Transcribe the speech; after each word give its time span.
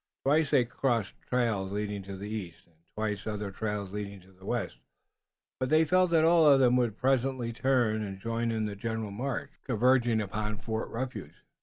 Twice 0.23 0.49
they 0.49 0.65
crossed 0.65 1.13
trails 1.29 1.71
leading 1.71 2.01
to 2.01 2.17
the 2.17 2.27
east 2.27 2.65
and 2.65 2.73
twice 2.95 3.27
other 3.27 3.51
trails 3.51 3.91
leading 3.91 4.19
to 4.21 4.31
the 4.31 4.45
west, 4.47 4.79
but 5.59 5.69
they 5.69 5.85
felt 5.85 6.09
that 6.09 6.25
all 6.25 6.47
of 6.51 6.59
them 6.59 6.75
would 6.77 6.97
presently 6.97 7.53
turn 7.53 8.01
and 8.01 8.19
join 8.19 8.49
in 8.49 8.65
the 8.65 8.75
general 8.75 9.11
march 9.11 9.51
converging 9.63 10.19
upon 10.19 10.57
Fort 10.57 10.89
Refuge. 10.89 11.35